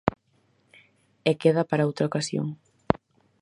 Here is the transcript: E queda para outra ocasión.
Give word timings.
E 1.29 1.31
queda 1.41 1.63
para 1.69 1.87
outra 1.89 2.07
ocasión. 2.09 2.47